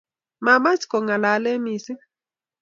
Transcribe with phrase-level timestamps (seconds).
[0.45, 2.01] Mamach kongalale missing